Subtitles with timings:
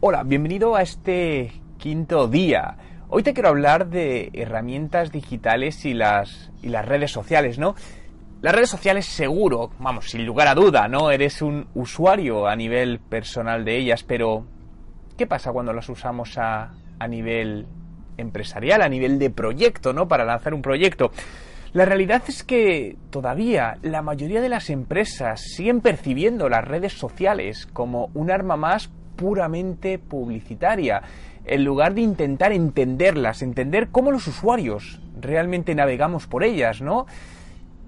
[0.00, 2.76] Hola, bienvenido a este quinto día.
[3.08, 7.74] Hoy te quiero hablar de herramientas digitales y las, y las redes sociales, ¿no?
[8.40, 11.10] Las redes sociales seguro, vamos, sin lugar a duda, ¿no?
[11.10, 14.46] Eres un usuario a nivel personal de ellas, pero
[15.16, 17.66] ¿qué pasa cuando las usamos a, a nivel
[18.18, 20.06] empresarial, a nivel de proyecto, ¿no?
[20.06, 21.10] Para lanzar un proyecto.
[21.72, 27.66] La realidad es que todavía la mayoría de las empresas siguen percibiendo las redes sociales
[27.72, 31.02] como un arma más puramente publicitaria,
[31.44, 37.06] en lugar de intentar entenderlas, entender cómo los usuarios realmente navegamos por ellas, ¿no?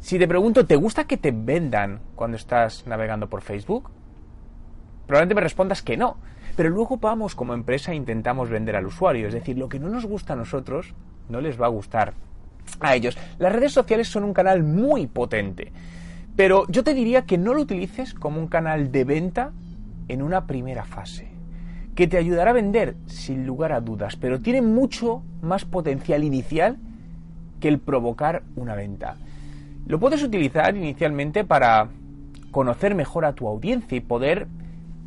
[0.00, 3.90] Si te pregunto, ¿te gusta que te vendan cuando estás navegando por Facebook?
[5.06, 6.16] Probablemente me respondas que no.
[6.56, 9.28] Pero luego vamos como empresa e intentamos vender al usuario.
[9.28, 10.94] Es decir, lo que no nos gusta a nosotros
[11.28, 12.14] no les va a gustar
[12.80, 13.18] a ellos.
[13.38, 15.72] Las redes sociales son un canal muy potente.
[16.36, 19.52] Pero yo te diría que no lo utilices como un canal de venta
[20.08, 21.27] en una primera fase,
[21.98, 26.76] que te ayudará a vender sin lugar a dudas, pero tiene mucho más potencial inicial
[27.58, 29.16] que el provocar una venta.
[29.84, 31.88] Lo puedes utilizar inicialmente para
[32.52, 34.46] conocer mejor a tu audiencia y poder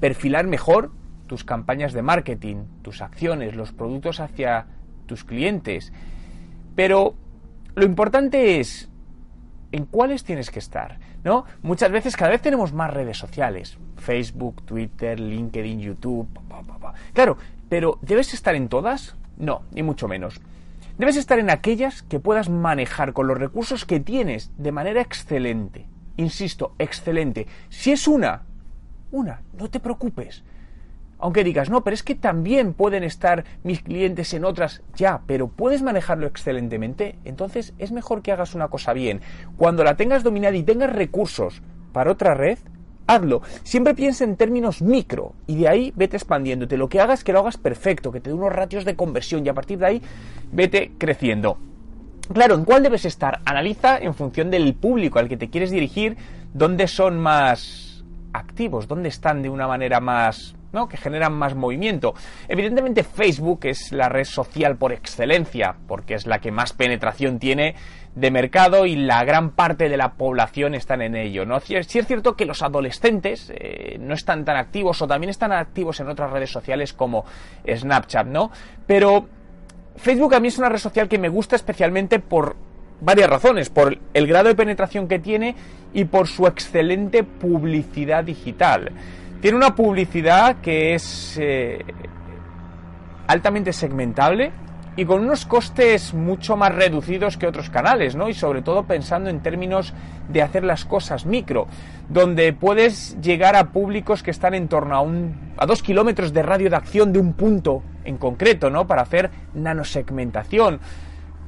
[0.00, 0.90] perfilar mejor
[1.28, 4.66] tus campañas de marketing, tus acciones, los productos hacia
[5.06, 5.92] tus clientes.
[6.74, 7.14] Pero
[7.76, 8.90] lo importante es
[9.72, 11.44] en cuáles tienes que estar, ¿no?
[11.62, 16.28] Muchas veces, cada vez tenemos más redes sociales, Facebook, Twitter, LinkedIn, YouTube,
[17.12, 17.36] claro,
[17.68, 19.16] pero ¿debes estar en todas?
[19.36, 20.40] No, ni mucho menos.
[20.98, 25.86] Debes estar en aquellas que puedas manejar con los recursos que tienes de manera excelente.
[26.16, 27.46] Insisto, excelente.
[27.70, 28.42] Si es una,
[29.10, 30.44] una, no te preocupes.
[31.20, 35.48] Aunque digas, no, pero es que también pueden estar mis clientes en otras, ya, pero
[35.48, 39.20] puedes manejarlo excelentemente, entonces es mejor que hagas una cosa bien.
[39.56, 41.62] Cuando la tengas dominada y tengas recursos
[41.92, 42.58] para otra red,
[43.06, 43.42] hazlo.
[43.64, 46.76] Siempre piensa en términos micro y de ahí vete expandiéndote.
[46.76, 49.48] Lo que hagas, que lo hagas perfecto, que te dé unos ratios de conversión y
[49.48, 50.02] a partir de ahí
[50.52, 51.58] vete creciendo.
[52.32, 53.40] Claro, ¿en cuál debes estar?
[53.44, 56.16] Analiza en función del público al que te quieres dirigir,
[56.54, 60.88] dónde son más activos, dónde están de una manera más ¿no?
[60.88, 62.14] que generan más movimiento.
[62.48, 67.74] Evidentemente Facebook es la red social por excelencia, porque es la que más penetración tiene
[68.14, 71.46] de mercado y la gran parte de la población están en ello.
[71.46, 71.60] ¿no?
[71.60, 76.00] Sí es cierto que los adolescentes eh, no están tan activos o también están activos
[76.00, 77.24] en otras redes sociales como
[77.66, 78.50] Snapchat, ¿no?
[78.86, 79.28] Pero
[79.96, 82.56] Facebook a mí es una red social que me gusta especialmente por
[83.00, 85.54] varias razones, por el grado de penetración que tiene
[85.92, 88.92] y por su excelente publicidad digital.
[89.40, 91.82] Tiene una publicidad que es eh,
[93.26, 94.52] altamente segmentable
[94.96, 98.28] y con unos costes mucho más reducidos que otros canales, ¿no?
[98.28, 99.94] Y sobre todo pensando en términos
[100.28, 101.68] de hacer las cosas micro,
[102.10, 106.42] donde puedes llegar a públicos que están en torno a, un, a dos kilómetros de
[106.42, 108.86] radio de acción de un punto en concreto, ¿no?
[108.86, 110.80] Para hacer nanosegmentación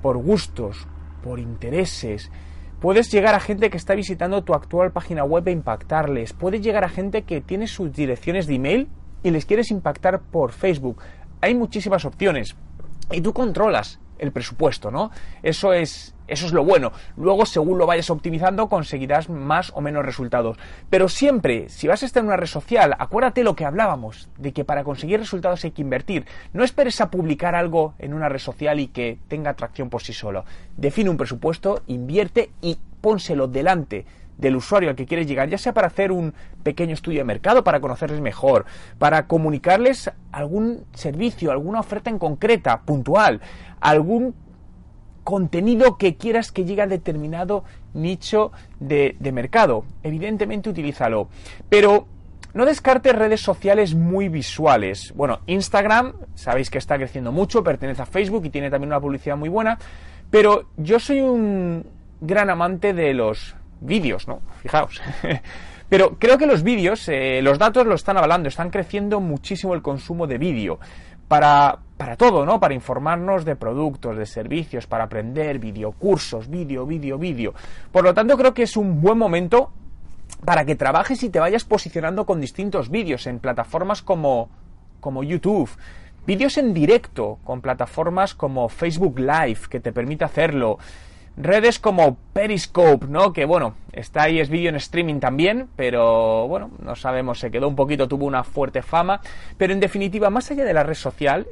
[0.00, 0.86] por gustos,
[1.24, 2.30] por intereses,
[2.80, 6.32] Puedes llegar a gente que está visitando tu actual página web e impactarles.
[6.32, 8.88] Puedes llegar a gente que tiene sus direcciones de email
[9.22, 11.02] y les quieres impactar por Facebook.
[11.42, 12.56] Hay muchísimas opciones
[13.12, 15.10] y tú controlas el presupuesto, ¿no?
[15.42, 16.92] Eso es, eso es lo bueno.
[17.16, 20.56] Luego, según lo vayas optimizando, conseguirás más o menos resultados.
[20.88, 24.52] Pero siempre, si vas a estar en una red social, acuérdate lo que hablábamos, de
[24.52, 26.26] que para conseguir resultados hay que invertir.
[26.52, 30.12] No esperes a publicar algo en una red social y que tenga atracción por sí
[30.12, 30.44] solo.
[30.76, 34.06] Define un presupuesto, invierte y pónselo delante
[34.38, 36.32] del usuario al que quieres llegar, ya sea para hacer un
[36.62, 38.64] pequeño estudio de mercado, para conocerles mejor,
[38.98, 43.40] para comunicarles algún servicio, alguna oferta en concreta, puntual,
[43.80, 44.34] algún
[45.24, 47.64] contenido que quieras que llegue a determinado
[47.94, 49.84] nicho de, de mercado.
[50.02, 51.28] Evidentemente utilízalo.
[51.68, 52.06] Pero
[52.52, 55.12] no descartes redes sociales muy visuales.
[55.14, 59.36] Bueno, Instagram, sabéis que está creciendo mucho, pertenece a Facebook y tiene también una publicidad
[59.36, 59.78] muy buena,
[60.30, 61.86] pero yo soy un
[62.20, 64.40] gran amante de los vídeos, ¿no?
[64.62, 65.00] Fijaos.
[65.88, 69.82] Pero creo que los vídeos, eh, los datos lo están hablando, están creciendo muchísimo el
[69.82, 70.78] consumo de vídeo.
[71.26, 72.58] Para, para todo, ¿no?
[72.58, 77.52] Para informarnos de productos, de servicios, para aprender, videocursos, vídeo, vídeo, vídeo.
[77.92, 79.70] Por lo tanto, creo que es un buen momento
[80.46, 84.48] para que trabajes y te vayas posicionando con distintos vídeos en plataformas como,
[85.00, 85.68] como YouTube.
[86.26, 90.78] Vídeos en directo con plataformas como Facebook Live, que te permite hacerlo
[91.36, 93.34] redes como Periscope, ¿no?
[93.34, 97.68] Que bueno, está ahí, es vídeo en streaming también, pero bueno, no sabemos, se quedó
[97.68, 99.20] un poquito, tuvo una fuerte fama.
[99.58, 101.46] Pero en definitiva, más allá de la red social,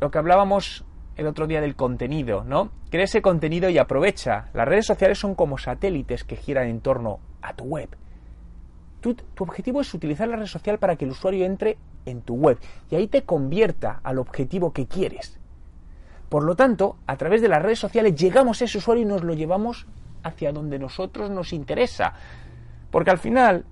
[0.00, 0.84] lo que hablábamos
[1.16, 2.70] el otro día del contenido, ¿no?
[2.90, 4.48] Crea ese contenido y aprovecha.
[4.54, 7.88] Las redes sociales son como satélites que giran en torno a tu web.
[9.00, 12.58] tu objetivo es utilizar la red social para que el usuario entre en tu web
[12.90, 15.38] y ahí te convierta al objetivo que quieres.
[16.28, 19.24] Por lo tanto, a través de las redes sociales llegamos a ese usuario y nos
[19.24, 19.86] lo llevamos
[20.22, 22.14] hacia donde nosotros nos interesa.
[22.90, 23.64] Porque al final,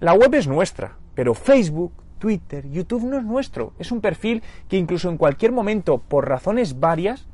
[0.00, 1.92] la web es nuestra, pero Facebook,
[2.26, 3.72] Twitter, YouTube no es nuestro.
[3.78, 7.24] Es un perfil que incluso en cualquier momento, por razones varias,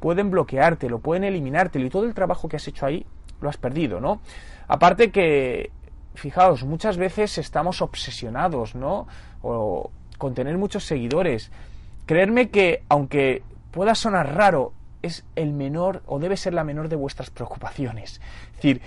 [0.00, 3.04] pueden bloqueártelo, pueden eliminártelo y todo el trabajo que has hecho ahí
[3.42, 4.22] lo has perdido, ¿no?
[4.66, 5.70] Aparte que,
[6.14, 9.06] fijaos, muchas veces estamos obsesionados, ¿no?
[9.42, 11.50] O con tener muchos seguidores.
[12.06, 13.42] Creerme que, aunque
[13.72, 14.72] pueda sonar raro,
[15.02, 18.22] es el menor o debe ser la menor de vuestras preocupaciones.
[18.52, 18.80] Es decir,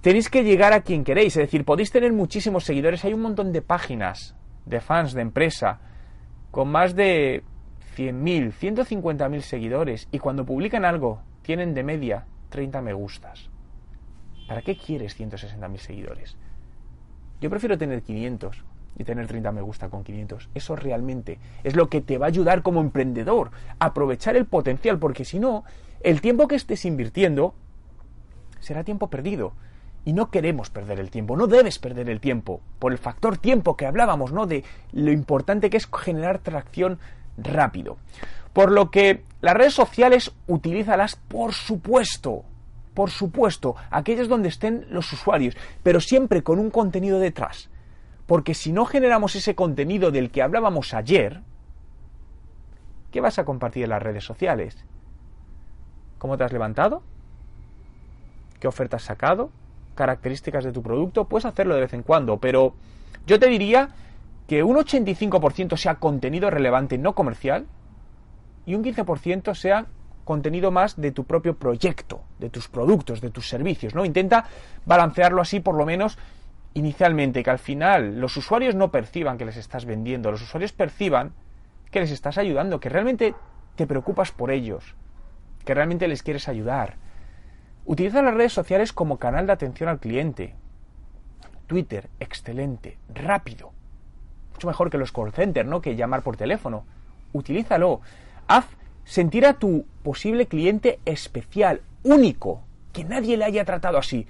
[0.00, 3.52] tenéis que llegar a quien queréis, es decir, podéis tener muchísimos seguidores, hay un montón
[3.52, 4.34] de páginas
[4.68, 5.80] de fans de empresa
[6.50, 7.42] con más de
[7.96, 13.50] 100.000, 150.000 seguidores y cuando publican algo tienen de media 30 me gustas.
[14.46, 16.36] ¿Para qué quieres 160.000 seguidores?
[17.40, 18.64] Yo prefiero tener 500
[18.98, 20.50] y tener 30 me gusta con 500.
[20.54, 24.98] Eso realmente es lo que te va a ayudar como emprendedor a aprovechar el potencial,
[24.98, 25.64] porque si no,
[26.00, 27.54] el tiempo que estés invirtiendo
[28.60, 29.52] será tiempo perdido.
[30.04, 33.76] Y no queremos perder el tiempo, no debes perder el tiempo, por el factor tiempo
[33.76, 34.46] que hablábamos, ¿no?
[34.46, 36.98] De lo importante que es generar tracción
[37.36, 37.98] rápido.
[38.52, 42.44] Por lo que las redes sociales utilízalas, por supuesto,
[42.94, 47.70] por supuesto, aquellas donde estén los usuarios, pero siempre con un contenido detrás.
[48.26, 51.42] Porque si no generamos ese contenido del que hablábamos ayer,
[53.12, 54.84] ¿qué vas a compartir en las redes sociales?
[56.18, 57.02] ¿Cómo te has levantado?
[58.58, 59.50] ¿Qué oferta has sacado?
[59.98, 61.24] ¿Características de tu producto?
[61.24, 62.74] Puedes hacerlo de vez en cuando, pero
[63.26, 63.88] yo te diría
[64.46, 67.66] que un 85% sea contenido relevante no comercial
[68.64, 69.86] y un 15% sea
[70.24, 74.04] contenido más de tu propio proyecto, de tus productos, de tus servicios, ¿no?
[74.04, 74.44] Intenta
[74.86, 76.16] balancearlo así por lo menos
[76.74, 81.32] inicialmente, que al final los usuarios no perciban que les estás vendiendo, los usuarios perciban
[81.90, 83.34] que les estás ayudando, que realmente
[83.74, 84.94] te preocupas por ellos,
[85.64, 87.07] que realmente les quieres ayudar.
[87.88, 90.54] Utiliza las redes sociales como canal de atención al cliente.
[91.66, 93.72] Twitter, excelente, rápido.
[94.52, 95.80] Mucho mejor que los call centers, ¿no?
[95.80, 96.84] Que llamar por teléfono.
[97.32, 98.02] Utilízalo.
[98.46, 98.66] Haz
[99.06, 102.62] sentir a tu posible cliente especial, único,
[102.92, 104.26] que nadie le haya tratado así.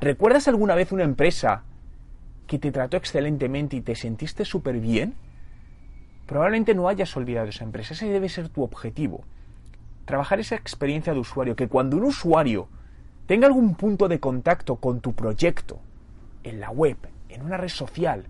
[0.00, 1.64] ¿Recuerdas alguna vez una empresa
[2.46, 5.14] que te trató excelentemente y te sentiste súper bien,
[6.26, 7.94] probablemente no hayas olvidado esa empresa.
[7.94, 9.24] Ese debe ser tu objetivo.
[10.04, 12.68] Trabajar esa experiencia de usuario, que cuando un usuario
[13.30, 15.78] tenga algún punto de contacto con tu proyecto,
[16.42, 16.96] en la web,
[17.28, 18.26] en una red social,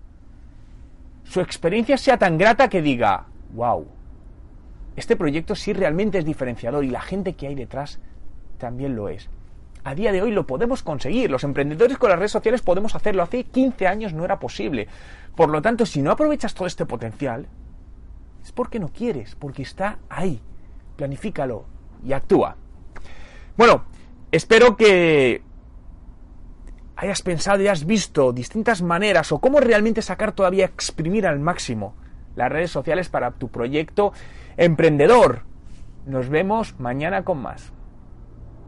[1.23, 3.25] su experiencia sea tan grata que diga,
[3.55, 3.87] wow,
[4.95, 7.99] este proyecto sí realmente es diferenciador y la gente que hay detrás
[8.59, 9.27] también lo es
[9.83, 11.31] a día de hoy lo podemos conseguir.
[11.31, 13.23] Los emprendedores con las redes sociales podemos hacerlo.
[13.23, 14.87] Hace 15 años no era posible.
[15.35, 17.47] Por lo tanto, si no aprovechas todo este potencial,
[18.43, 20.39] es porque no quieres, porque está ahí.
[20.97, 21.65] Planifícalo
[22.05, 22.55] y actúa.
[23.57, 23.85] Bueno,
[24.31, 25.41] espero que
[26.95, 31.95] hayas pensado y has visto distintas maneras o cómo realmente sacar todavía, exprimir al máximo
[32.35, 34.13] las redes sociales para tu proyecto
[34.57, 35.43] emprendedor.
[36.05, 37.73] Nos vemos mañana con más.